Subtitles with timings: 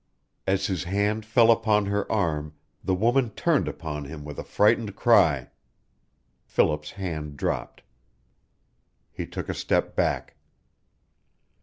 [0.47, 4.95] As his hand fell upon her arm the woman turned upon him with a frightened
[4.95, 5.51] cry.
[6.43, 7.83] Philip's hand dropped.
[9.11, 10.37] He took a step back.